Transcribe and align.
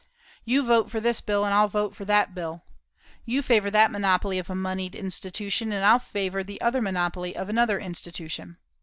"You 0.45 0.63
vote 0.63 0.89
for 0.89 0.99
this 0.99 1.21
bill, 1.21 1.45
and 1.45 1.53
I'll 1.53 1.67
vote 1.67 1.93
for 1.95 2.05
that 2.05 2.33
bill." 2.33 2.63
"You 3.23 3.43
favour 3.43 3.69
that 3.69 3.91
monopoly 3.91 4.39
of 4.39 4.49
a 4.49 4.55
moneyed 4.55 4.95
institution, 4.95 5.71
and 5.71 5.85
I'll 5.85 5.99
favour 5.99 6.43
the 6.43 6.59
other 6.59 6.81
monopoly 6.81 7.35
of 7.35 7.49
another 7.49 7.79
institution." 7.79 8.57